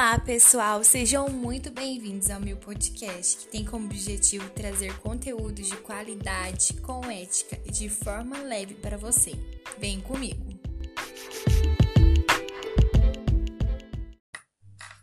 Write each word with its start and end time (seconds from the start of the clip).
Olá, 0.00 0.16
pessoal! 0.16 0.84
Sejam 0.84 1.28
muito 1.28 1.72
bem-vindos 1.72 2.30
ao 2.30 2.38
meu 2.40 2.56
podcast, 2.56 3.38
que 3.38 3.48
tem 3.48 3.64
como 3.64 3.86
objetivo 3.86 4.48
trazer 4.50 4.96
conteúdos 5.00 5.66
de 5.66 5.76
qualidade, 5.78 6.80
com 6.82 7.04
ética 7.06 7.60
e 7.66 7.72
de 7.72 7.88
forma 7.88 8.38
leve 8.38 8.74
para 8.74 8.96
você. 8.96 9.32
Vem 9.76 10.00
comigo! 10.00 10.40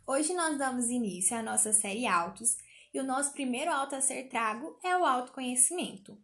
Hoje 0.08 0.34
nós 0.34 0.58
damos 0.58 0.90
início 0.90 1.36
à 1.36 1.44
nossa 1.44 1.74
série 1.74 2.08
Autos 2.08 2.56
e 2.94 3.00
o 3.02 3.04
nosso 3.04 3.34
primeiro 3.34 3.72
auto 3.72 3.96
a 3.96 4.02
ser 4.02 4.30
trago 4.30 4.80
é 4.82 4.96
o 4.96 5.04
autoconhecimento. 5.04 6.18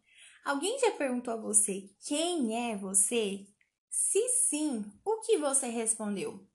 Alguém 0.46 0.80
já 0.80 0.92
perguntou 0.92 1.34
a 1.34 1.42
você 1.42 1.90
quem 2.08 2.72
é 2.72 2.78
você? 2.78 3.46
Se 3.90 4.30
sim, 4.48 4.86
o 5.04 5.20
que 5.20 5.38
você 5.40 5.68
respondeu? 5.68 6.50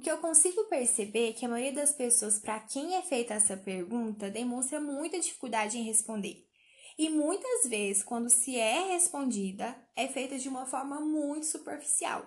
O 0.00 0.02
que 0.02 0.10
eu 0.10 0.16
consigo 0.16 0.64
perceber 0.64 1.28
é 1.28 1.32
que 1.34 1.44
a 1.44 1.48
maioria 1.50 1.74
das 1.74 1.92
pessoas 1.92 2.38
para 2.38 2.58
quem 2.58 2.94
é 2.94 3.02
feita 3.02 3.34
essa 3.34 3.54
pergunta 3.54 4.30
demonstra 4.30 4.80
muita 4.80 5.20
dificuldade 5.20 5.76
em 5.76 5.82
responder. 5.82 6.48
E 6.96 7.10
muitas 7.10 7.68
vezes, 7.68 8.02
quando 8.02 8.30
se 8.30 8.56
é 8.56 8.94
respondida, 8.94 9.76
é 9.94 10.08
feita 10.08 10.38
de 10.38 10.48
uma 10.48 10.64
forma 10.64 11.00
muito 11.00 11.44
superficial. 11.44 12.24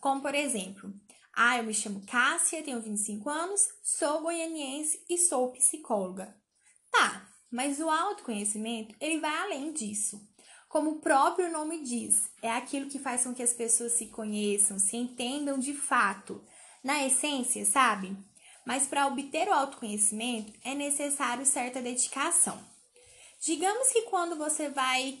Como, 0.00 0.22
por 0.22 0.34
exemplo, 0.34 0.90
ah, 1.34 1.58
eu 1.58 1.64
me 1.64 1.74
chamo 1.74 2.02
Cássia, 2.06 2.62
tenho 2.62 2.80
25 2.80 3.28
anos, 3.28 3.68
sou 3.82 4.22
goianiense 4.22 5.04
e 5.06 5.18
sou 5.18 5.52
psicóloga. 5.52 6.34
Tá, 6.90 7.28
mas 7.50 7.78
o 7.78 7.90
autoconhecimento, 7.90 8.94
ele 8.98 9.20
vai 9.20 9.36
além 9.36 9.70
disso. 9.70 10.18
Como 10.66 10.92
o 10.92 11.00
próprio 11.00 11.52
nome 11.52 11.82
diz, 11.82 12.30
é 12.40 12.50
aquilo 12.50 12.88
que 12.88 12.98
faz 12.98 13.24
com 13.24 13.34
que 13.34 13.42
as 13.42 13.52
pessoas 13.52 13.92
se 13.92 14.06
conheçam, 14.06 14.78
se 14.78 14.96
entendam 14.96 15.58
de 15.58 15.74
fato, 15.74 16.42
na 16.82 17.04
essência, 17.06 17.64
sabe? 17.64 18.16
Mas 18.64 18.86
para 18.86 19.06
obter 19.06 19.48
o 19.48 19.52
autoconhecimento 19.52 20.52
é 20.64 20.74
necessário 20.74 21.44
certa 21.44 21.80
dedicação. 21.80 22.58
Digamos 23.40 23.88
que 23.88 24.02
quando 24.02 24.36
você 24.36 24.68
vai 24.68 25.18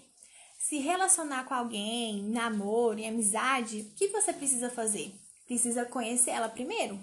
se 0.58 0.78
relacionar 0.78 1.44
com 1.44 1.54
alguém, 1.54 2.22
namoro 2.22 2.98
e 3.00 3.06
amizade, 3.06 3.80
o 3.80 3.96
que 3.96 4.08
você 4.08 4.32
precisa 4.32 4.70
fazer? 4.70 5.12
Precisa 5.44 5.84
conhecer 5.84 6.30
ela 6.30 6.48
primeiro. 6.48 7.00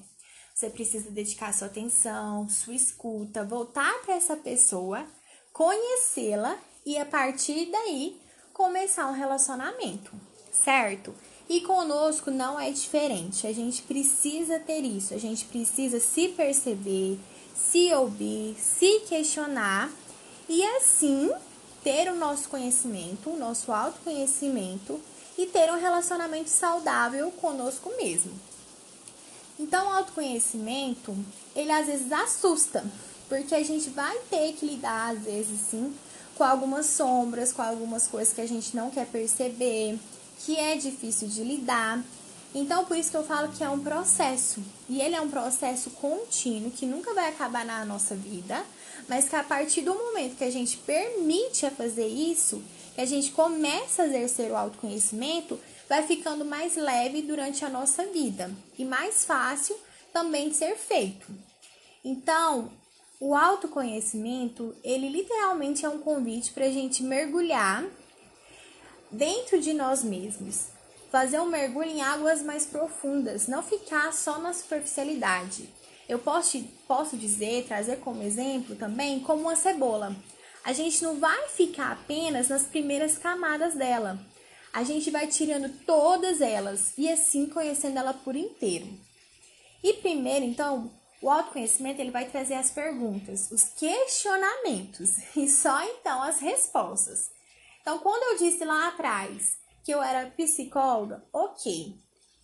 Você 0.55 0.69
precisa 0.69 1.11
dedicar 1.11 1.53
sua 1.53 1.67
atenção, 1.67 2.47
sua 2.49 2.73
escuta, 2.73 3.45
voltar 3.45 3.93
para 4.01 4.15
essa 4.15 4.35
pessoa, 4.35 5.05
conhecê-la 5.51 6.57
e 6.85 6.97
a 6.97 7.05
partir 7.05 7.65
daí 7.71 8.19
começar 8.53 9.07
um 9.07 9.13
relacionamento, 9.13 10.11
certo? 10.51 11.13
E 11.49 11.61
conosco 11.61 12.29
não 12.29 12.59
é 12.59 12.69
diferente. 12.69 13.47
A 13.47 13.51
gente 13.51 13.81
precisa 13.81 14.59
ter 14.59 14.81
isso, 14.81 15.15
a 15.15 15.17
gente 15.17 15.45
precisa 15.45 15.99
se 15.99 16.27
perceber, 16.29 17.19
se 17.55 17.91
ouvir, 17.93 18.55
se 18.55 18.99
questionar 19.09 19.91
e 20.47 20.63
assim 20.63 21.31
ter 21.83 22.11
o 22.11 22.15
nosso 22.15 22.49
conhecimento, 22.49 23.31
o 23.31 23.37
nosso 23.37 23.71
autoconhecimento 23.71 25.01
e 25.37 25.47
ter 25.47 25.71
um 25.71 25.79
relacionamento 25.79 26.49
saudável 26.49 27.31
conosco 27.31 27.91
mesmo. 27.97 28.31
Então, 29.59 29.87
o 29.87 29.93
autoconhecimento, 29.93 31.15
ele 31.55 31.71
às 31.71 31.87
vezes 31.87 32.11
assusta, 32.11 32.85
porque 33.27 33.55
a 33.55 33.63
gente 33.63 33.89
vai 33.89 34.17
ter 34.29 34.53
que 34.53 34.65
lidar, 34.65 35.15
às 35.15 35.23
vezes, 35.23 35.59
sim, 35.69 35.93
com 36.37 36.43
algumas 36.43 36.85
sombras, 36.85 37.51
com 37.51 37.61
algumas 37.61 38.07
coisas 38.07 38.33
que 38.33 38.41
a 38.41 38.47
gente 38.47 38.75
não 38.75 38.89
quer 38.89 39.07
perceber, 39.07 39.99
que 40.39 40.57
é 40.57 40.75
difícil 40.75 41.27
de 41.27 41.43
lidar. 41.43 42.03
Então, 42.53 42.85
por 42.85 42.97
isso 42.97 43.11
que 43.11 43.17
eu 43.17 43.23
falo 43.23 43.51
que 43.51 43.63
é 43.63 43.69
um 43.69 43.79
processo. 43.79 44.61
E 44.87 45.01
ele 45.01 45.15
é 45.15 45.21
um 45.21 45.29
processo 45.29 45.91
contínuo, 45.91 46.71
que 46.71 46.85
nunca 46.85 47.13
vai 47.13 47.29
acabar 47.29 47.63
na 47.65 47.85
nossa 47.85 48.15
vida, 48.15 48.63
mas 49.07 49.29
que 49.29 49.35
a 49.35 49.43
partir 49.43 49.81
do 49.81 49.93
momento 49.93 50.37
que 50.37 50.43
a 50.43 50.51
gente 50.51 50.77
permite 50.77 51.65
a 51.65 51.71
fazer 51.71 52.07
isso, 52.07 52.63
que 52.95 53.01
a 53.01 53.05
gente 53.05 53.31
começa 53.31 54.03
a 54.03 54.07
exercer 54.07 54.51
o 54.51 54.55
autoconhecimento, 54.55 55.59
vai 55.87 56.05
ficando 56.05 56.43
mais 56.43 56.75
leve 56.75 57.21
durante 57.21 57.63
a 57.63 57.69
nossa 57.69 58.05
vida 58.05 58.51
e 58.77 58.85
mais 58.85 59.25
fácil 59.25 59.75
também 60.11 60.49
de 60.49 60.55
ser 60.55 60.75
feito. 60.75 61.27
Então, 62.03 62.71
o 63.19 63.35
autoconhecimento, 63.35 64.73
ele 64.83 65.09
literalmente 65.09 65.85
é 65.85 65.89
um 65.89 65.99
convite 65.99 66.51
para 66.51 66.65
a 66.65 66.71
gente 66.71 67.03
mergulhar 67.03 67.85
dentro 69.11 69.59
de 69.59 69.73
nós 69.73 70.03
mesmos. 70.03 70.67
Fazer 71.11 71.39
um 71.39 71.47
mergulho 71.47 71.89
em 71.89 72.01
águas 72.01 72.41
mais 72.41 72.65
profundas, 72.65 73.47
não 73.47 73.63
ficar 73.63 74.13
só 74.13 74.37
na 74.39 74.53
superficialidade. 74.53 75.69
Eu 76.07 76.19
posso, 76.19 76.61
posso 76.87 77.17
dizer, 77.17 77.65
trazer 77.67 77.97
como 77.97 78.23
exemplo 78.23 78.75
também, 78.75 79.19
como 79.19 79.41
uma 79.41 79.55
cebola. 79.55 80.15
A 80.63 80.73
gente 80.73 81.03
não 81.03 81.19
vai 81.19 81.47
ficar 81.49 81.91
apenas 81.91 82.49
nas 82.49 82.63
primeiras 82.63 83.17
camadas 83.17 83.75
dela. 83.75 84.19
A 84.73 84.83
gente 84.83 85.09
vai 85.09 85.27
tirando 85.27 85.69
todas 85.85 86.41
elas 86.41 86.93
e 86.97 87.09
assim 87.09 87.47
conhecendo 87.47 87.97
ela 87.97 88.13
por 88.13 88.35
inteiro. 88.35 88.87
E 89.83 89.93
primeiro, 89.93 90.45
então, 90.45 90.91
o 91.21 91.29
autoconhecimento 91.29 92.01
ele 92.01 92.11
vai 92.11 92.25
trazer 92.29 92.55
as 92.55 92.69
perguntas, 92.69 93.49
os 93.51 93.63
questionamentos 93.63 95.11
e 95.35 95.49
só 95.49 95.83
então 95.83 96.21
as 96.21 96.39
respostas. 96.39 97.31
Então, 97.89 97.97
quando 97.97 98.21
eu 98.21 98.37
disse 98.37 98.63
lá 98.63 98.89
atrás 98.89 99.57
que 99.83 99.91
eu 99.91 99.99
era 99.99 100.29
psicóloga, 100.29 101.25
ok. 101.33 101.97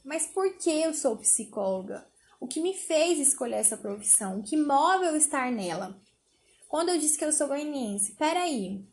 Mas 0.04 0.26
por 0.26 0.58
que 0.58 0.72
eu 0.72 0.92
sou 0.92 1.18
psicóloga? 1.18 2.04
O 2.40 2.48
que 2.48 2.60
me 2.60 2.74
fez 2.74 3.20
escolher 3.20 3.58
essa 3.58 3.78
profissão? 3.78 4.40
O 4.40 4.44
que 4.44 4.58
move 4.58 5.06
eu 5.06 5.16
estar 5.16 5.52
nela? 5.52 6.02
Quando 6.68 6.90
eu 6.90 6.98
disse 6.98 7.16
que 7.16 7.24
eu 7.24 7.32
sou 7.32 7.48
goianiense, 7.48 8.14
peraí, 8.14 8.84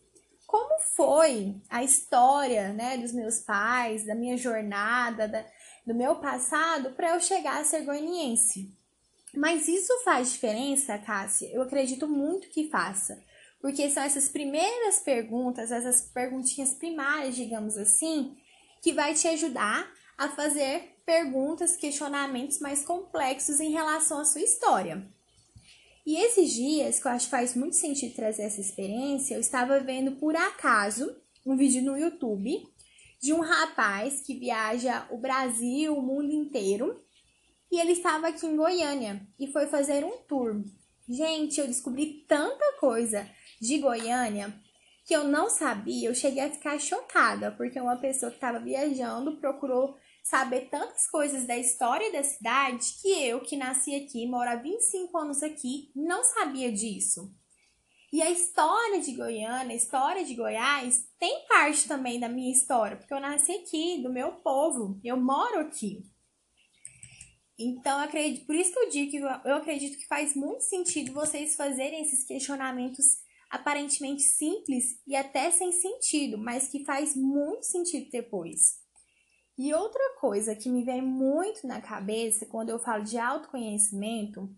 como 0.46 0.78
foi 0.94 1.56
a 1.70 1.82
história 1.82 2.70
né, 2.74 2.98
dos 2.98 3.12
meus 3.12 3.38
pais, 3.38 4.04
da 4.04 4.14
minha 4.14 4.36
jornada, 4.36 5.26
da, 5.26 5.46
do 5.86 5.94
meu 5.94 6.16
passado 6.16 6.90
para 6.90 7.14
eu 7.14 7.20
chegar 7.22 7.62
a 7.62 7.64
ser 7.64 7.80
goianiense? 7.80 8.70
Mas 9.34 9.68
isso 9.68 10.04
faz 10.04 10.32
diferença, 10.32 10.98
Cássia? 10.98 11.48
Eu 11.50 11.62
acredito 11.62 12.06
muito 12.06 12.50
que 12.50 12.68
faça 12.68 13.18
porque 13.62 13.88
são 13.88 14.02
essas 14.02 14.28
primeiras 14.28 14.98
perguntas, 14.98 15.70
essas 15.70 16.00
perguntinhas 16.00 16.74
primárias, 16.74 17.36
digamos 17.36 17.78
assim, 17.78 18.36
que 18.82 18.92
vai 18.92 19.14
te 19.14 19.28
ajudar 19.28 19.88
a 20.18 20.28
fazer 20.28 20.96
perguntas, 21.06 21.76
questionamentos 21.76 22.58
mais 22.58 22.84
complexos 22.84 23.60
em 23.60 23.70
relação 23.70 24.18
à 24.18 24.24
sua 24.24 24.40
história. 24.40 25.06
E 26.04 26.16
esses 26.16 26.52
dias, 26.52 27.00
que 27.00 27.06
eu 27.06 27.12
acho 27.12 27.26
que 27.26 27.30
faz 27.30 27.54
muito 27.54 27.76
sentido 27.76 28.16
trazer 28.16 28.42
essa 28.42 28.60
experiência, 28.60 29.36
eu 29.36 29.40
estava 29.40 29.78
vendo 29.78 30.16
por 30.16 30.34
acaso 30.34 31.16
um 31.46 31.56
vídeo 31.56 31.82
no 31.82 31.96
YouTube 31.96 32.66
de 33.20 33.32
um 33.32 33.40
rapaz 33.40 34.20
que 34.20 34.34
viaja 34.34 35.06
o 35.10 35.18
Brasil, 35.18 35.96
o 35.96 36.02
mundo 36.02 36.32
inteiro, 36.32 37.00
e 37.70 37.78
ele 37.78 37.92
estava 37.92 38.26
aqui 38.26 38.44
em 38.44 38.56
Goiânia 38.56 39.24
e 39.38 39.46
foi 39.46 39.68
fazer 39.68 40.04
um 40.04 40.18
tour. 40.26 40.64
Gente, 41.08 41.60
eu 41.60 41.68
descobri 41.68 42.24
tanta 42.26 42.78
coisa 42.80 43.28
de 43.62 43.78
Goiânia 43.78 44.52
que 45.04 45.14
eu 45.14 45.24
não 45.24 45.48
sabia, 45.48 46.08
eu 46.08 46.14
cheguei 46.14 46.42
a 46.42 46.50
ficar 46.50 46.78
chocada, 46.80 47.50
porque 47.52 47.80
uma 47.80 47.96
pessoa 47.96 48.30
que 48.30 48.36
estava 48.36 48.58
viajando 48.58 49.36
procurou 49.38 49.96
saber 50.22 50.68
tantas 50.68 51.08
coisas 51.08 51.44
da 51.44 51.56
história 51.56 52.12
da 52.12 52.22
cidade 52.22 52.86
que 53.00 53.08
eu, 53.08 53.40
que 53.40 53.56
nasci 53.56 53.94
aqui, 53.96 54.26
moro 54.26 54.48
há 54.48 54.54
25 54.54 55.16
anos 55.18 55.42
aqui, 55.42 55.90
não 55.94 56.22
sabia 56.22 56.70
disso. 56.70 57.34
E 58.12 58.22
a 58.22 58.30
história 58.30 59.00
de 59.00 59.12
Goiânia, 59.12 59.72
a 59.72 59.76
história 59.76 60.24
de 60.24 60.34
Goiás, 60.34 61.08
tem 61.18 61.46
parte 61.48 61.88
também 61.88 62.20
da 62.20 62.28
minha 62.28 62.52
história, 62.52 62.96
porque 62.96 63.14
eu 63.14 63.20
nasci 63.20 63.52
aqui, 63.52 64.00
do 64.02 64.12
meu 64.12 64.32
povo, 64.32 65.00
eu 65.02 65.16
moro 65.16 65.60
aqui. 65.60 66.04
Então, 67.58 67.98
acredito, 67.98 68.46
por 68.46 68.54
isso 68.54 68.72
que 68.72 68.78
eu 68.78 68.90
digo 68.90 69.10
que 69.10 69.16
eu 69.18 69.54
acredito 69.56 69.98
que 69.98 70.06
faz 70.06 70.34
muito 70.34 70.62
sentido 70.62 71.12
vocês 71.12 71.56
fazerem 71.56 72.02
esses 72.02 72.24
questionamentos 72.24 73.22
aparentemente 73.52 74.22
simples 74.22 74.98
e 75.06 75.14
até 75.14 75.50
sem 75.50 75.70
sentido, 75.70 76.38
mas 76.38 76.68
que 76.68 76.86
faz 76.86 77.14
muito 77.14 77.64
sentido 77.66 78.10
depois. 78.10 78.80
E 79.58 79.74
outra 79.74 80.16
coisa 80.18 80.56
que 80.56 80.70
me 80.70 80.82
vem 80.82 81.02
muito 81.02 81.66
na 81.66 81.78
cabeça 81.78 82.46
quando 82.46 82.70
eu 82.70 82.78
falo 82.78 83.04
de 83.04 83.18
autoconhecimento 83.18 84.48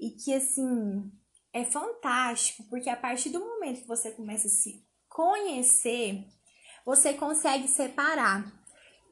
e 0.00 0.10
que 0.10 0.32
assim 0.32 1.12
é 1.52 1.62
fantástico, 1.62 2.64
porque 2.70 2.88
a 2.88 2.96
partir 2.96 3.28
do 3.28 3.38
momento 3.38 3.82
que 3.82 3.86
você 3.86 4.10
começa 4.10 4.46
a 4.46 4.50
se 4.50 4.82
conhecer, 5.10 6.24
você 6.86 7.12
consegue 7.12 7.68
separar 7.68 8.50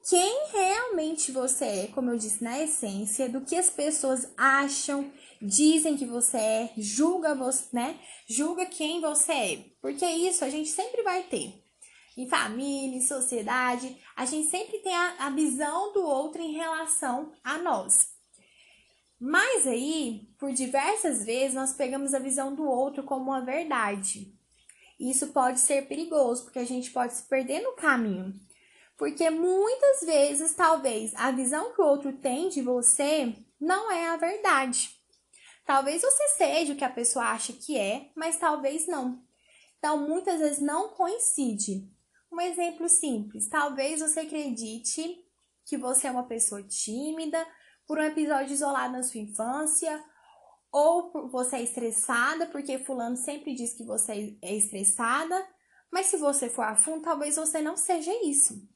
quem 0.08 0.46
realmente 0.90 1.30
você 1.30 1.64
é, 1.64 1.86
como 1.88 2.10
eu 2.10 2.18
disse 2.18 2.42
na 2.42 2.58
essência, 2.60 3.28
do 3.28 3.40
que 3.40 3.54
as 3.54 3.70
pessoas 3.70 4.32
acham, 4.36 5.10
dizem 5.40 5.96
que 5.96 6.04
você 6.04 6.36
é, 6.36 6.72
julga 6.76 7.34
você, 7.34 7.64
né? 7.72 7.98
Julga 8.28 8.66
quem 8.66 9.00
você 9.00 9.32
é. 9.32 9.64
Porque 9.80 10.04
isso 10.04 10.44
a 10.44 10.50
gente 10.50 10.68
sempre 10.68 11.02
vai 11.02 11.22
ter. 11.22 11.64
Em 12.16 12.28
família, 12.28 12.96
em 12.96 13.00
sociedade, 13.00 13.96
a 14.16 14.24
gente 14.24 14.50
sempre 14.50 14.78
tem 14.78 14.94
a, 14.94 15.26
a 15.26 15.30
visão 15.30 15.92
do 15.92 16.02
outro 16.02 16.42
em 16.42 16.52
relação 16.52 17.32
a 17.42 17.56
nós. 17.58 18.08
Mas 19.18 19.66
aí, 19.66 20.28
por 20.38 20.52
diversas 20.52 21.24
vezes, 21.24 21.54
nós 21.54 21.72
pegamos 21.72 22.14
a 22.14 22.18
visão 22.18 22.54
do 22.54 22.64
outro 22.64 23.04
como 23.04 23.30
uma 23.30 23.44
verdade. 23.44 24.34
Isso 24.98 25.28
pode 25.28 25.60
ser 25.60 25.86
perigoso, 25.86 26.44
porque 26.44 26.58
a 26.58 26.64
gente 26.64 26.90
pode 26.90 27.14
se 27.14 27.28
perder 27.28 27.62
no 27.62 27.72
caminho. 27.74 28.34
Porque 29.00 29.30
muitas 29.30 30.02
vezes, 30.02 30.54
talvez, 30.54 31.14
a 31.14 31.30
visão 31.30 31.72
que 31.72 31.80
o 31.80 31.86
outro 31.86 32.12
tem 32.12 32.50
de 32.50 32.60
você 32.60 33.34
não 33.58 33.90
é 33.90 34.08
a 34.08 34.18
verdade. 34.18 34.90
Talvez 35.64 36.02
você 36.02 36.28
seja 36.36 36.74
o 36.74 36.76
que 36.76 36.84
a 36.84 36.90
pessoa 36.90 37.24
acha 37.24 37.54
que 37.54 37.78
é, 37.78 38.10
mas 38.14 38.36
talvez 38.36 38.86
não. 38.86 39.24
Então, 39.78 40.06
muitas 40.06 40.40
vezes 40.40 40.58
não 40.58 40.90
coincide. 40.90 41.90
Um 42.30 42.42
exemplo 42.42 42.90
simples: 42.90 43.48
talvez 43.48 44.00
você 44.00 44.20
acredite 44.20 45.24
que 45.64 45.78
você 45.78 46.06
é 46.06 46.10
uma 46.10 46.26
pessoa 46.26 46.62
tímida 46.62 47.42
por 47.86 47.98
um 47.98 48.02
episódio 48.02 48.52
isolado 48.52 48.92
na 48.92 49.02
sua 49.02 49.22
infância, 49.22 50.04
ou 50.70 51.30
você 51.30 51.56
é 51.56 51.62
estressada 51.62 52.44
porque 52.48 52.78
fulano 52.78 53.16
sempre 53.16 53.54
diz 53.54 53.72
que 53.72 53.82
você 53.82 54.36
é 54.42 54.54
estressada, 54.54 55.48
mas 55.90 56.04
se 56.08 56.18
você 56.18 56.50
for 56.50 56.66
a 56.66 56.76
fundo, 56.76 57.00
talvez 57.00 57.36
você 57.36 57.62
não 57.62 57.78
seja 57.78 58.12
isso. 58.22 58.68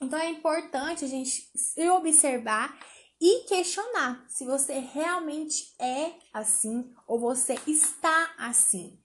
Então 0.00 0.18
é 0.18 0.30
importante 0.30 1.04
a 1.04 1.08
gente 1.08 1.50
se 1.54 1.88
observar 1.88 2.78
e 3.20 3.44
questionar 3.44 4.26
se 4.28 4.44
você 4.44 4.78
realmente 4.78 5.74
é 5.78 6.12
assim 6.32 6.94
ou 7.06 7.18
você 7.18 7.54
está 7.66 8.34
assim, 8.38 8.98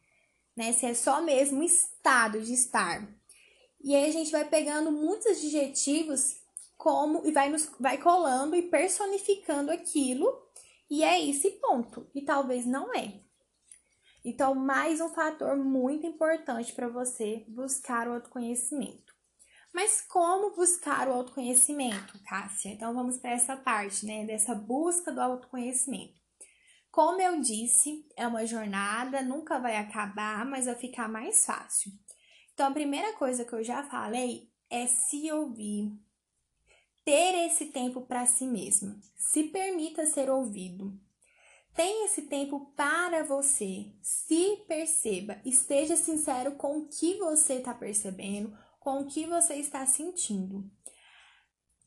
né? 0.55 0.73
Se 0.73 0.85
é 0.85 0.93
só 0.93 1.21
mesmo 1.21 1.63
estado 1.63 2.41
de 2.41 2.53
estar. 2.53 3.07
E 3.83 3.95
aí 3.95 4.09
a 4.09 4.11
gente 4.11 4.31
vai 4.31 4.47
pegando 4.47 4.91
muitos 4.91 5.27
adjetivos 5.27 6.41
como 6.77 7.25
e 7.25 7.31
vai 7.31 7.49
nos 7.49 7.69
vai 7.79 7.97
colando 7.99 8.55
e 8.55 8.63
personificando 8.63 9.71
aquilo, 9.71 10.27
e 10.89 11.03
é 11.03 11.23
esse 11.29 11.51
ponto. 11.51 12.09
E 12.13 12.21
talvez 12.21 12.65
não 12.65 12.93
é. 12.93 13.21
Então, 14.25 14.53
mais 14.53 14.99
um 14.99 15.09
fator 15.09 15.55
muito 15.55 16.05
importante 16.05 16.73
para 16.73 16.87
você 16.87 17.45
buscar 17.47 18.07
o 18.07 18.13
autoconhecimento. 18.13 19.10
Mas 19.73 20.01
como 20.01 20.55
buscar 20.55 21.07
o 21.07 21.13
autoconhecimento, 21.13 22.19
Cássia? 22.23 22.69
Então 22.69 22.93
vamos 22.93 23.17
para 23.17 23.31
essa 23.31 23.55
parte, 23.55 24.05
né, 24.05 24.25
dessa 24.25 24.53
busca 24.53 25.11
do 25.11 25.21
autoconhecimento. 25.21 26.19
Como 26.91 27.21
eu 27.21 27.39
disse, 27.39 28.05
é 28.17 28.27
uma 28.27 28.45
jornada, 28.45 29.21
nunca 29.21 29.59
vai 29.59 29.77
acabar, 29.77 30.45
mas 30.45 30.65
vai 30.65 30.75
ficar 30.75 31.07
mais 31.07 31.45
fácil. 31.45 31.91
Então 32.53 32.67
a 32.67 32.73
primeira 32.73 33.13
coisa 33.13 33.45
que 33.45 33.53
eu 33.53 33.63
já 33.63 33.81
falei 33.83 34.51
é 34.69 34.85
se 34.87 35.31
ouvir, 35.31 35.91
ter 37.05 37.45
esse 37.45 37.67
tempo 37.67 38.01
para 38.01 38.25
si 38.25 38.45
mesmo. 38.45 38.99
Se 39.15 39.45
permita 39.45 40.05
ser 40.05 40.29
ouvido. 40.29 40.99
Tenha 41.73 42.05
esse 42.05 42.23
tempo 42.23 42.73
para 42.75 43.23
você. 43.23 43.93
Se 44.01 44.57
perceba, 44.67 45.39
esteja 45.45 45.95
sincero 45.95 46.53
com 46.53 46.79
o 46.79 46.87
que 46.87 47.17
você 47.17 47.55
está 47.55 47.73
percebendo, 47.73 48.53
com 48.81 48.99
o 48.99 49.05
que 49.05 49.27
você 49.27 49.53
está 49.53 49.85
sentindo. 49.85 50.69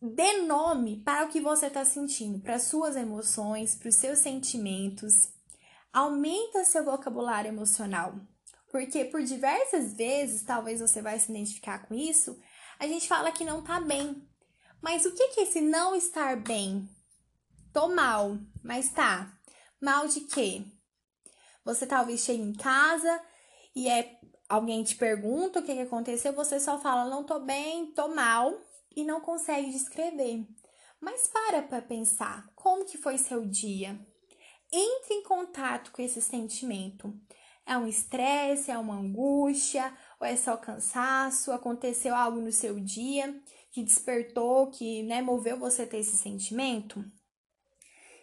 Dê 0.00 0.42
nome 0.42 1.02
para 1.02 1.26
o 1.26 1.28
que 1.28 1.40
você 1.40 1.66
está 1.66 1.84
sentindo, 1.84 2.38
para 2.38 2.58
suas 2.58 2.94
emoções, 2.94 3.74
para 3.74 3.88
os 3.88 3.96
seus 3.96 4.20
sentimentos. 4.20 5.28
Aumenta 5.92 6.64
seu 6.64 6.84
vocabulário 6.84 7.48
emocional. 7.48 8.14
Porque 8.70 9.04
por 9.04 9.22
diversas 9.22 9.94
vezes, 9.94 10.42
talvez 10.44 10.80
você 10.80 11.02
vai 11.02 11.18
se 11.18 11.32
identificar 11.32 11.80
com 11.86 11.94
isso, 11.94 12.38
a 12.78 12.86
gente 12.86 13.08
fala 13.08 13.32
que 13.32 13.44
não 13.44 13.62
tá 13.62 13.80
bem. 13.80 14.26
Mas 14.80 15.04
o 15.04 15.12
que 15.12 15.22
é 15.22 15.42
esse 15.42 15.60
não 15.60 15.96
estar 15.96 16.36
bem? 16.36 16.88
Tô 17.72 17.88
mal, 17.88 18.38
mas 18.62 18.92
tá. 18.92 19.36
Mal 19.80 20.06
de 20.06 20.20
quê? 20.20 20.64
Você 21.64 21.86
talvez 21.86 22.20
chegue 22.20 22.42
em 22.42 22.52
casa 22.52 23.20
e 23.74 23.88
é 23.88 24.16
alguém 24.48 24.82
te 24.82 24.96
pergunta 24.96 25.60
o 25.60 25.62
que, 25.62 25.74
que 25.74 25.80
aconteceu, 25.80 26.32
você 26.32 26.60
só 26.60 26.78
fala 26.78 27.08
não 27.08 27.24
tô 27.24 27.40
bem, 27.40 27.92
tô 27.92 28.08
mal 28.08 28.58
e 28.94 29.04
não 29.04 29.20
consegue 29.20 29.70
descrever. 29.70 30.46
Mas 31.00 31.26
para 31.26 31.62
para 31.62 31.82
pensar, 31.82 32.50
como 32.54 32.84
que 32.84 32.96
foi 32.96 33.18
seu 33.18 33.44
dia? 33.44 33.98
Entre 34.72 35.14
em 35.14 35.22
contato 35.22 35.92
com 35.92 36.02
esse 36.02 36.20
sentimento. 36.22 37.14
É 37.66 37.78
um 37.78 37.86
estresse, 37.86 38.70
é 38.70 38.76
uma 38.76 38.96
angústia, 38.96 39.96
ou 40.20 40.26
é 40.26 40.36
só 40.36 40.56
cansaço? 40.56 41.52
Aconteceu 41.52 42.14
algo 42.14 42.40
no 42.40 42.52
seu 42.52 42.78
dia 42.78 43.40
que 43.70 43.82
despertou, 43.82 44.70
que 44.70 45.02
né, 45.02 45.20
moveu 45.22 45.58
você 45.58 45.82
a 45.82 45.86
ter 45.86 45.98
esse 45.98 46.16
sentimento? 46.16 47.04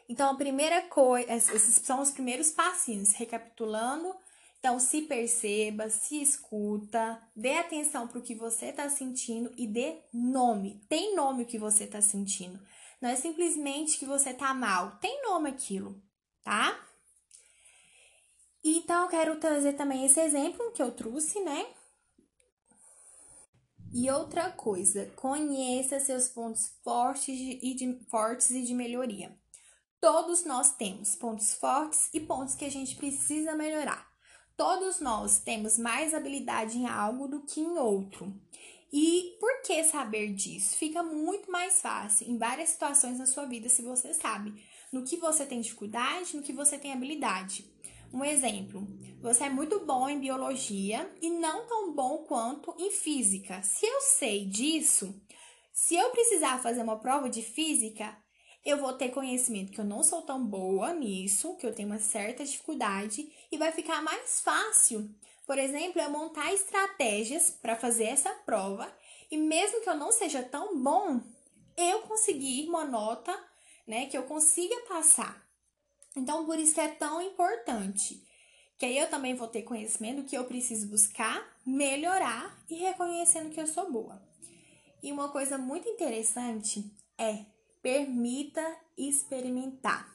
Então, 0.07 0.29
a 0.29 0.35
primeira 0.35 0.81
coisa, 0.83 1.31
esses 1.33 1.75
são 1.85 2.01
os 2.01 2.11
primeiros 2.11 2.51
passinhos, 2.51 3.13
recapitulando 3.13 4.13
então, 4.61 4.79
se 4.79 5.01
perceba, 5.01 5.89
se 5.89 6.21
escuta, 6.21 7.19
dê 7.35 7.57
atenção 7.57 8.07
para 8.07 8.19
o 8.19 8.21
que 8.21 8.35
você 8.35 8.67
está 8.67 8.87
sentindo 8.87 9.51
e 9.57 9.65
dê 9.65 10.03
nome. 10.13 10.85
Tem 10.87 11.15
nome 11.15 11.41
o 11.41 11.45
que 11.47 11.57
você 11.57 11.85
está 11.85 11.99
sentindo. 11.99 12.59
Não 13.01 13.09
é 13.09 13.15
simplesmente 13.15 13.97
que 13.97 14.05
você 14.05 14.29
está 14.29 14.53
mal. 14.53 14.99
Tem 14.99 15.19
nome 15.23 15.49
aquilo, 15.49 15.99
tá? 16.43 16.79
Então, 18.63 19.05
eu 19.05 19.09
quero 19.09 19.39
trazer 19.39 19.73
também 19.73 20.05
esse 20.05 20.19
exemplo 20.19 20.71
que 20.73 20.83
eu 20.83 20.91
trouxe, 20.91 21.39
né? 21.39 21.65
E 23.91 24.11
outra 24.11 24.51
coisa, 24.51 25.07
conheça 25.15 25.99
seus 25.99 26.29
pontos 26.29 26.71
fortes 26.83 27.35
e 27.35 27.73
de, 27.73 27.99
fortes 28.11 28.51
e 28.51 28.61
de 28.61 28.75
melhoria. 28.75 29.35
Todos 29.99 30.45
nós 30.45 30.75
temos 30.75 31.15
pontos 31.15 31.51
fortes 31.51 32.13
e 32.13 32.19
pontos 32.19 32.53
que 32.53 32.65
a 32.65 32.69
gente 32.69 32.95
precisa 32.95 33.55
melhorar. 33.55 34.10
Todos 34.55 34.99
nós 34.99 35.39
temos 35.39 35.77
mais 35.77 36.13
habilidade 36.13 36.77
em 36.77 36.87
algo 36.87 37.27
do 37.27 37.41
que 37.41 37.59
em 37.59 37.77
outro. 37.77 38.33
E 38.93 39.37
por 39.39 39.61
que 39.61 39.83
saber 39.83 40.33
disso? 40.33 40.75
Fica 40.75 41.01
muito 41.01 41.49
mais 41.49 41.81
fácil 41.81 42.29
em 42.29 42.37
várias 42.37 42.69
situações 42.69 43.17
na 43.17 43.25
sua 43.25 43.45
vida 43.45 43.69
se 43.69 43.81
você 43.81 44.13
sabe 44.13 44.53
no 44.91 45.03
que 45.03 45.15
você 45.15 45.45
tem 45.45 45.61
dificuldade, 45.61 46.35
no 46.35 46.43
que 46.43 46.51
você 46.51 46.77
tem 46.77 46.91
habilidade. 46.91 47.65
Um 48.13 48.25
exemplo: 48.25 48.85
você 49.21 49.45
é 49.45 49.49
muito 49.49 49.85
bom 49.85 50.09
em 50.09 50.19
biologia 50.19 51.09
e 51.21 51.29
não 51.29 51.65
tão 51.65 51.93
bom 51.93 52.19
quanto 52.27 52.75
em 52.77 52.91
física. 52.91 53.61
Se 53.63 53.85
eu 53.85 54.01
sei 54.01 54.45
disso, 54.45 55.15
se 55.71 55.95
eu 55.95 56.09
precisar 56.09 56.61
fazer 56.61 56.81
uma 56.81 56.99
prova 56.99 57.29
de 57.29 57.41
física, 57.41 58.13
eu 58.63 58.77
vou 58.77 58.93
ter 58.93 59.09
conhecimento 59.09 59.71
que 59.71 59.79
eu 59.79 59.85
não 59.85 60.03
sou 60.03 60.21
tão 60.21 60.45
boa 60.45 60.93
nisso, 60.93 61.55
que 61.55 61.65
eu 61.65 61.73
tenho 61.73 61.89
uma 61.89 61.99
certa 61.99 62.43
dificuldade 62.43 63.31
e 63.51 63.57
vai 63.57 63.71
ficar 63.71 64.01
mais 64.01 64.39
fácil. 64.41 65.09
Por 65.45 65.57
exemplo, 65.57 66.01
eu 66.01 66.09
montar 66.09 66.53
estratégias 66.53 67.49
para 67.49 67.75
fazer 67.75 68.05
essa 68.05 68.29
prova 68.45 68.91
e 69.29 69.37
mesmo 69.37 69.81
que 69.81 69.89
eu 69.89 69.95
não 69.95 70.11
seja 70.11 70.43
tão 70.43 70.81
bom, 70.81 71.19
eu 71.75 72.01
conseguir 72.01 72.67
uma 72.69 72.85
nota, 72.85 73.37
né, 73.87 74.05
que 74.05 74.17
eu 74.17 74.23
consiga 74.23 74.75
passar. 74.87 75.43
Então, 76.15 76.45
por 76.45 76.59
isso 76.59 76.73
que 76.73 76.81
é 76.81 76.89
tão 76.89 77.21
importante. 77.21 78.21
Que 78.77 78.85
aí 78.85 78.97
eu 78.97 79.09
também 79.09 79.35
vou 79.35 79.47
ter 79.47 79.63
conhecimento 79.63 80.23
que 80.23 80.37
eu 80.37 80.43
preciso 80.43 80.87
buscar, 80.87 81.57
melhorar 81.65 82.59
e 82.69 82.75
reconhecendo 82.75 83.51
que 83.51 83.59
eu 83.59 83.67
sou 83.67 83.91
boa. 83.91 84.21
E 85.01 85.11
uma 85.11 85.29
coisa 85.29 85.57
muito 85.57 85.87
interessante 85.87 86.91
é 87.17 87.45
Permita 87.81 88.63
experimentar. 88.97 90.11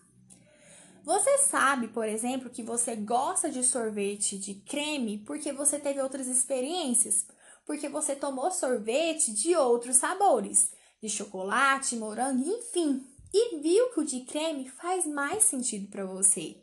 Você 1.06 1.38
sabe, 1.38 1.88
por 1.88 2.08
exemplo, 2.08 2.50
que 2.50 2.62
você 2.62 2.96
gosta 2.96 3.49
de 3.49 3.62
sorvete 3.62 4.37
de 4.37 4.54
creme 4.54 5.18
porque 5.18 5.52
você 5.52 5.78
teve 5.78 6.00
outras 6.00 6.26
experiências, 6.26 7.26
porque 7.64 7.88
você 7.88 8.16
tomou 8.16 8.50
sorvete 8.50 9.32
de 9.32 9.54
outros 9.54 9.96
sabores, 9.96 10.73
de 11.00 11.08
chocolate, 11.08 11.94
morango, 11.94 12.49
enfim, 12.49 13.06
e 13.32 13.58
viu 13.58 13.90
que 13.90 14.00
o 14.00 14.04
de 14.04 14.23
creme 14.23 14.68
faz 14.68 15.06
mais 15.06 15.44
sentido 15.44 15.88
para 15.88 16.04
você. 16.04 16.56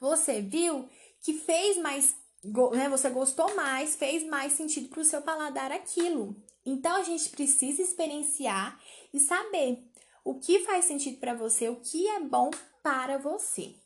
Você 0.00 0.40
viu 0.40 0.88
que 1.20 1.34
fez 1.34 1.76
mais, 1.76 2.14
né, 2.72 2.88
você 2.88 3.10
gostou 3.10 3.54
mais, 3.56 3.96
fez 3.96 4.24
mais 4.24 4.52
sentido 4.54 4.88
para 4.88 5.00
o 5.00 5.04
seu 5.04 5.20
paladar 5.20 5.72
aquilo. 5.72 6.36
Então 6.64 6.96
a 6.96 7.02
gente 7.02 7.28
precisa 7.30 7.82
experienciar 7.82 8.80
e 9.12 9.20
saber 9.20 9.82
o 10.26 10.40
que 10.40 10.58
faz 10.64 10.86
sentido 10.86 11.18
para 11.18 11.34
você, 11.34 11.68
o 11.68 11.76
que 11.76 12.08
é 12.08 12.18
bom 12.18 12.50
para 12.82 13.16
você. 13.16 13.76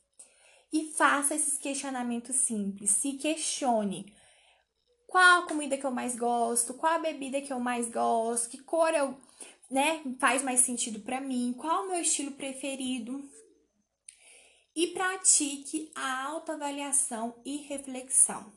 E 0.72 0.90
faça 0.94 1.34
esses 1.34 1.58
questionamentos 1.58 2.34
simples. 2.36 2.92
Se 2.92 3.12
questione. 3.12 4.10
Qual 5.06 5.42
a 5.42 5.46
comida 5.46 5.76
que 5.76 5.84
eu 5.84 5.90
mais 5.90 6.16
gosto? 6.16 6.72
Qual 6.72 6.94
a 6.94 6.98
bebida 6.98 7.42
que 7.42 7.52
eu 7.52 7.60
mais 7.60 7.90
gosto? 7.90 8.48
Que 8.48 8.56
cor 8.56 8.94
eu, 8.94 9.14
né, 9.70 10.02
faz 10.18 10.42
mais 10.42 10.60
sentido 10.60 11.00
para 11.00 11.20
mim? 11.20 11.54
Qual 11.58 11.84
o 11.84 11.88
meu 11.88 12.00
estilo 12.00 12.32
preferido? 12.32 13.22
E 14.74 14.86
pratique 14.88 15.92
a 15.94 16.24
autoavaliação 16.24 17.38
e 17.44 17.58
reflexão 17.58 18.50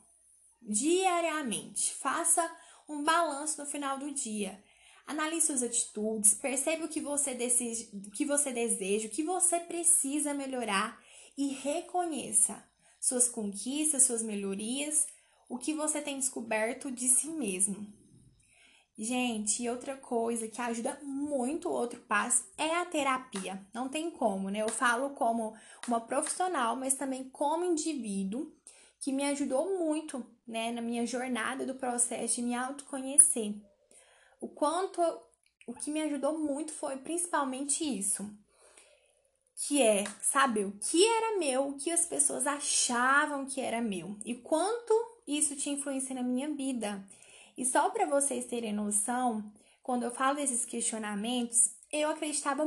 diariamente. 0.62 1.92
Faça 1.96 2.50
um 2.88 3.04
balanço 3.04 3.60
no 3.60 3.68
final 3.68 3.98
do 3.98 4.10
dia. 4.10 4.62
Analise 5.06 5.46
suas 5.46 5.62
atitudes, 5.62 6.34
perceba 6.34 6.86
o 6.86 6.88
que 6.88 7.00
você 7.00 7.34
deseja, 7.34 7.86
o 7.92 8.10
que 8.10 8.24
você 8.24 8.52
deseja, 8.52 9.06
o 9.06 9.10
que 9.10 9.22
você 9.22 9.60
precisa 9.60 10.32
melhorar 10.32 10.98
e 11.36 11.48
reconheça 11.48 12.64
suas 13.00 13.28
conquistas, 13.28 14.04
suas 14.04 14.22
melhorias, 14.22 15.06
o 15.48 15.58
que 15.58 15.74
você 15.74 16.00
tem 16.00 16.18
descoberto 16.18 16.90
de 16.90 17.06
si 17.06 17.28
mesmo. 17.28 17.86
Gente, 18.96 19.62
e 19.62 19.68
outra 19.68 19.96
coisa 19.96 20.46
que 20.46 20.60
ajuda 20.60 20.98
muito 21.02 21.68
o 21.68 21.72
outro 21.72 22.00
passo 22.02 22.46
é 22.56 22.76
a 22.76 22.86
terapia. 22.86 23.60
Não 23.74 23.88
tem 23.88 24.10
como, 24.10 24.48
né? 24.48 24.62
Eu 24.62 24.68
falo 24.68 25.10
como 25.10 25.54
uma 25.88 26.00
profissional, 26.00 26.76
mas 26.76 26.94
também 26.94 27.28
como 27.28 27.64
indivíduo, 27.64 28.52
que 29.00 29.12
me 29.12 29.24
ajudou 29.24 29.78
muito, 29.78 30.24
né, 30.46 30.70
na 30.70 30.80
minha 30.80 31.04
jornada 31.06 31.66
do 31.66 31.74
processo 31.74 32.36
de 32.36 32.42
me 32.42 32.54
autoconhecer. 32.54 33.54
O 34.44 34.48
quanto 34.48 35.00
o 35.66 35.72
que 35.72 35.90
me 35.90 36.02
ajudou 36.02 36.38
muito 36.38 36.70
foi 36.70 36.98
principalmente 36.98 37.82
isso, 37.82 38.30
que 39.56 39.80
é 39.80 40.04
saber 40.20 40.66
o 40.66 40.72
que 40.72 41.02
era 41.02 41.38
meu, 41.38 41.68
o 41.68 41.78
que 41.78 41.90
as 41.90 42.04
pessoas 42.04 42.46
achavam 42.46 43.46
que 43.46 43.58
era 43.58 43.80
meu 43.80 44.18
e 44.22 44.34
quanto 44.34 44.92
isso 45.26 45.56
te 45.56 45.70
influencia 45.70 46.14
na 46.14 46.22
minha 46.22 46.50
vida. 46.50 47.02
E 47.56 47.64
só 47.64 47.88
para 47.88 48.04
vocês 48.04 48.44
terem 48.44 48.74
noção, 48.74 49.50
quando 49.82 50.02
eu 50.02 50.10
falo 50.10 50.36
desses 50.36 50.66
questionamentos, 50.66 51.70
eu 51.90 52.10
acreditava 52.10 52.66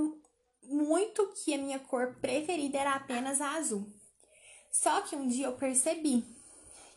muito 0.63 1.31
que 1.35 1.53
a 1.53 1.59
minha 1.59 1.77
cor 1.77 2.15
preferida 2.19 2.79
era 2.79 2.95
apenas 2.95 3.39
a 3.39 3.51
azul. 3.51 3.87
Só 4.71 5.01
que 5.01 5.15
um 5.15 5.27
dia 5.27 5.45
eu 5.45 5.53
percebi 5.53 6.25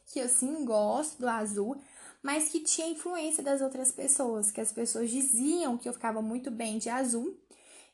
que 0.07 0.21
eu 0.21 0.29
sim 0.29 0.65
gosto 0.65 1.19
do 1.19 1.29
azul, 1.29 1.79
mas 2.23 2.49
que 2.49 2.61
tinha 2.61 2.89
influência 2.89 3.43
das 3.43 3.61
outras 3.61 3.91
pessoas, 3.91 4.51
que 4.51 4.61
as 4.61 4.73
pessoas 4.73 5.11
diziam 5.11 5.79
que 5.79 5.89
eu 5.89 5.93
ficava 5.93 6.21
muito 6.21 6.51
bem 6.51 6.79
de 6.79 6.89
azul. 6.89 7.37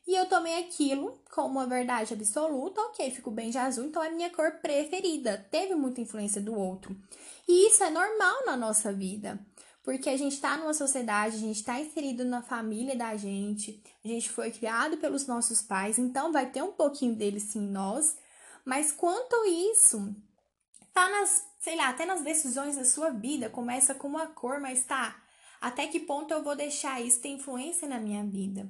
E 0.05 0.15
eu 0.15 0.25
tomei 0.27 0.57
aquilo 0.59 1.19
como 1.31 1.59
uma 1.59 1.67
verdade 1.67 2.13
absoluta, 2.13 2.79
ok, 2.81 3.11
fico 3.11 3.29
bem 3.29 3.49
de 3.49 3.57
azul, 3.57 3.85
então 3.85 4.01
é 4.01 4.09
minha 4.09 4.29
cor 4.29 4.51
preferida. 4.61 5.45
Teve 5.51 5.75
muita 5.75 5.99
influência 5.99 6.41
do 6.41 6.55
outro. 6.55 6.95
E 7.47 7.67
isso 7.67 7.83
é 7.83 7.89
normal 7.89 8.45
na 8.45 8.55
nossa 8.55 8.93
vida. 8.93 9.37
Porque 9.83 10.09
a 10.09 10.17
gente 10.17 10.33
está 10.33 10.57
numa 10.57 10.73
sociedade, 10.73 11.37
a 11.37 11.39
gente 11.39 11.57
está 11.57 11.79
inserido 11.79 12.25
na 12.25 12.41
família 12.41 12.93
da 12.93 13.15
gente, 13.15 13.81
a 14.03 14.07
gente 14.07 14.29
foi 14.29 14.51
criado 14.51 14.97
pelos 14.97 15.25
nossos 15.27 15.61
pais, 15.61 15.97
então 15.97 16.29
vai 16.31 16.49
ter 16.51 16.61
um 16.61 16.73
pouquinho 16.73 17.15
deles 17.15 17.43
sim 17.43 17.59
em 17.59 17.71
nós. 17.71 18.17
Mas 18.65 18.91
quanto 18.91 19.45
isso, 19.45 20.13
tá 20.97 21.09
nas, 21.09 21.47
sei 21.59 21.75
lá, 21.75 21.89
até 21.89 22.07
nas 22.07 22.21
decisões 22.21 22.75
da 22.75 22.83
sua 22.83 23.11
vida, 23.11 23.51
começa 23.51 23.93
com 23.93 24.07
uma 24.07 24.25
cor, 24.25 24.59
mas 24.59 24.83
tá, 24.83 25.15
até 25.61 25.85
que 25.85 25.99
ponto 25.99 26.33
eu 26.33 26.41
vou 26.41 26.55
deixar 26.55 26.99
isso 26.99 27.21
ter 27.21 27.29
influência 27.29 27.87
na 27.87 27.99
minha 27.99 28.23
vida? 28.23 28.67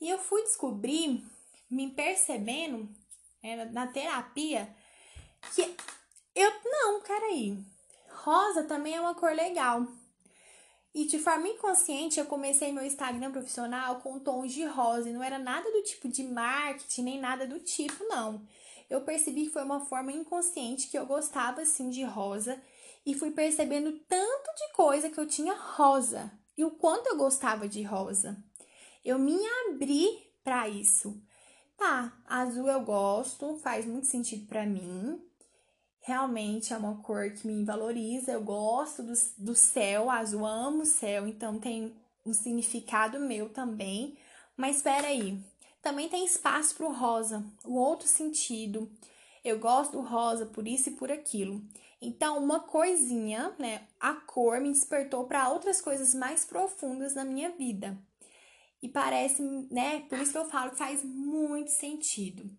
E 0.00 0.08
eu 0.08 0.16
fui 0.16 0.42
descobrir, 0.42 1.22
me 1.70 1.90
percebendo 1.90 2.88
é, 3.42 3.66
na 3.66 3.86
terapia, 3.86 4.74
que 5.54 5.76
eu, 6.34 6.50
não, 6.64 7.02
peraí, 7.02 7.62
rosa 8.08 8.64
também 8.64 8.94
é 8.94 9.00
uma 9.00 9.14
cor 9.14 9.32
legal. 9.32 9.86
E 10.94 11.04
de 11.04 11.18
forma 11.18 11.46
inconsciente, 11.46 12.18
eu 12.18 12.24
comecei 12.24 12.72
meu 12.72 12.86
Instagram 12.86 13.30
profissional 13.30 14.00
com 14.00 14.18
tons 14.18 14.50
de 14.50 14.64
rosa. 14.64 15.10
E 15.10 15.12
não 15.12 15.22
era 15.22 15.38
nada 15.38 15.70
do 15.70 15.82
tipo 15.82 16.08
de 16.08 16.22
marketing, 16.22 17.02
nem 17.02 17.20
nada 17.20 17.46
do 17.46 17.60
tipo, 17.60 18.02
não. 18.04 18.40
Eu 18.88 19.00
percebi 19.02 19.44
que 19.44 19.52
foi 19.52 19.62
uma 19.62 19.84
forma 19.84 20.12
inconsciente 20.12 20.88
que 20.88 20.98
eu 20.98 21.06
gostava, 21.06 21.62
assim, 21.62 21.90
de 21.90 22.02
rosa. 22.04 22.60
E 23.04 23.14
fui 23.14 23.30
percebendo 23.30 23.92
tanto 24.08 24.54
de 24.56 24.72
coisa 24.72 25.10
que 25.10 25.18
eu 25.18 25.26
tinha 25.26 25.54
rosa. 25.54 26.32
E 26.56 26.64
o 26.64 26.70
quanto 26.72 27.08
eu 27.08 27.16
gostava 27.16 27.68
de 27.68 27.82
rosa. 27.82 28.36
Eu 29.04 29.18
me 29.18 29.38
abri 29.68 30.08
para 30.42 30.68
isso. 30.68 31.22
Tá, 31.76 32.16
azul 32.24 32.68
eu 32.68 32.80
gosto, 32.80 33.58
faz 33.58 33.84
muito 33.84 34.06
sentido 34.06 34.46
para 34.46 34.64
mim 34.64 35.20
realmente 36.06 36.72
é 36.72 36.76
uma 36.76 37.02
cor 37.02 37.28
que 37.32 37.48
me 37.48 37.64
valoriza. 37.64 38.30
Eu 38.30 38.42
gosto 38.42 39.02
do, 39.02 39.12
do 39.38 39.54
céu 39.56 40.08
azul, 40.08 40.46
amo 40.46 40.82
o 40.82 40.86
céu, 40.86 41.26
então 41.26 41.58
tem 41.58 41.96
um 42.24 42.32
significado 42.32 43.18
meu 43.18 43.48
também. 43.48 44.16
Mas 44.56 44.76
espera 44.76 45.08
aí, 45.08 45.44
também 45.86 46.08
tem 46.08 46.24
espaço 46.24 46.74
para 46.74 46.86
o 46.86 46.92
rosa, 46.92 47.44
o 47.64 47.76
outro 47.76 48.08
sentido. 48.08 48.90
Eu 49.44 49.60
gosto 49.60 49.92
do 49.92 50.00
rosa 50.00 50.44
por 50.44 50.66
isso 50.66 50.88
e 50.88 50.96
por 50.96 51.12
aquilo. 51.12 51.62
Então, 52.02 52.42
uma 52.42 52.58
coisinha, 52.58 53.54
né? 53.56 53.86
A 54.00 54.14
cor 54.14 54.60
me 54.60 54.72
despertou 54.72 55.28
para 55.28 55.48
outras 55.48 55.80
coisas 55.80 56.12
mais 56.12 56.44
profundas 56.44 57.14
na 57.14 57.24
minha 57.24 57.50
vida. 57.50 57.96
E 58.82 58.88
parece, 58.88 59.40
né? 59.70 60.00
Por 60.08 60.18
isso 60.18 60.32
que 60.32 60.38
eu 60.38 60.50
falo 60.50 60.72
que 60.72 60.76
faz 60.76 61.04
muito 61.04 61.70
sentido. 61.70 62.50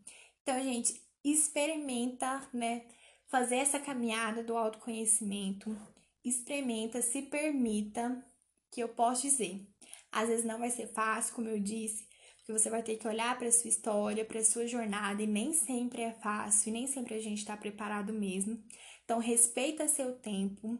Então, 0.41 0.57
gente, 0.63 1.01
experimenta, 1.21 2.47
né? 2.53 2.85
fazer 3.27 3.57
essa 3.57 3.77
caminhada 3.77 4.41
do 4.41 4.55
autoconhecimento, 4.55 5.75
experimenta, 6.23 7.01
se 7.01 7.23
permita, 7.23 8.25
que 8.71 8.81
eu 8.81 8.87
posso 8.87 9.23
dizer. 9.23 9.67
Às 10.13 10.29
vezes 10.29 10.45
não 10.45 10.59
vai 10.59 10.71
ser 10.71 10.87
fácil, 10.87 11.35
como 11.35 11.49
eu 11.49 11.59
disse, 11.59 12.06
porque 12.47 12.59
você 12.59 12.69
vai 12.69 12.81
ter 12.81 12.95
que 12.95 13.05
olhar 13.05 13.37
para 13.37 13.51
sua 13.51 13.67
história, 13.67 14.23
para 14.23 14.41
sua 14.41 14.65
jornada 14.65 15.21
e 15.21 15.27
nem 15.27 15.51
sempre 15.51 16.01
é 16.01 16.13
fácil, 16.13 16.69
e 16.69 16.71
nem 16.71 16.87
sempre 16.87 17.13
a 17.15 17.19
gente 17.19 17.39
está 17.39 17.57
preparado 17.57 18.13
mesmo. 18.13 18.57
Então 19.03 19.19
respeita 19.19 19.85
seu 19.89 20.17
tempo, 20.17 20.79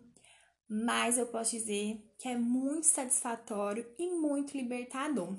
mas 0.70 1.18
eu 1.18 1.28
posso 1.28 1.52
dizer 1.52 2.02
que 2.18 2.30
é 2.30 2.38
muito 2.38 2.86
satisfatório 2.86 3.86
e 4.00 4.10
muito 4.12 4.56
libertador. 4.56 5.38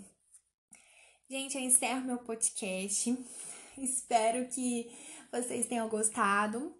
Gente, 1.31 1.57
eu 1.57 1.63
encerro 1.63 2.05
meu 2.05 2.19
podcast. 2.19 3.17
Espero 3.79 4.47
que 4.51 4.87
vocês 5.33 5.67
tenham 5.67 5.89
gostado. 5.89 6.77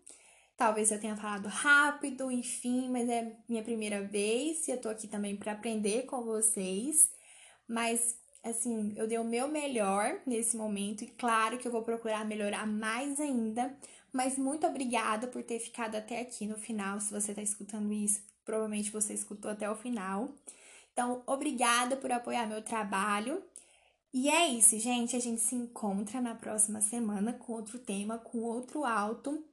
Talvez 0.59 0.91
eu 0.93 1.01
tenha 1.01 1.17
falado 1.17 1.47
rápido, 1.49 2.31
enfim, 2.31 2.91
mas 2.91 3.09
é 3.09 3.35
minha 3.49 3.63
primeira 3.63 4.03
vez 4.03 4.69
e 4.69 4.73
eu 4.73 4.81
tô 4.81 4.91
aqui 4.91 5.09
também 5.09 5.39
para 5.39 5.53
aprender 5.53 6.05
com 6.05 6.23
vocês. 6.23 7.11
Mas 7.67 8.19
assim, 8.49 8.93
eu 8.97 9.07
dei 9.07 9.19
o 9.19 9.25
meu 9.25 9.49
melhor 9.49 10.21
nesse 10.27 10.57
momento 10.57 11.03
e 11.05 11.07
claro 11.07 11.59
que 11.59 11.67
eu 11.67 11.73
vou 11.73 11.83
procurar 11.83 12.25
melhorar 12.25 12.67
mais 12.67 13.21
ainda. 13.21 13.77
Mas 14.13 14.39
muito 14.39 14.67
obrigada 14.67 15.27
por 15.27 15.43
ter 15.43 15.59
ficado 15.59 15.95
até 15.95 16.21
aqui 16.21 16.47
no 16.47 16.57
final. 16.57 17.01
Se 17.01 17.13
você 17.13 17.35
tá 17.35 17.43
escutando 17.43 17.93
isso, 17.93 18.23
provavelmente 18.45 18.91
você 18.91 19.15
escutou 19.15 19.51
até 19.51 19.71
o 19.71 19.77
final. 19.77 20.31
Então, 20.93 21.23
obrigada 21.27 21.97
por 21.97 22.11
apoiar 22.11 22.47
meu 22.47 22.63
trabalho. 22.63 23.43
E 24.13 24.29
é 24.29 24.49
isso, 24.49 24.79
gente. 24.79 25.15
A 25.15 25.21
gente 25.21 25.41
se 25.41 25.55
encontra 25.55 26.21
na 26.21 26.35
próxima 26.35 26.81
semana 26.81 27.33
com 27.35 27.53
outro 27.53 27.79
tema, 27.79 28.19
com 28.19 28.39
outro 28.39 28.85
alto 28.85 29.45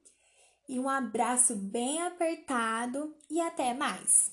e 0.68 0.78
um 0.78 0.88
abraço 0.88 1.54
bem 1.54 2.02
apertado 2.02 3.14
e 3.30 3.40
até 3.40 3.72
mais! 3.72 4.32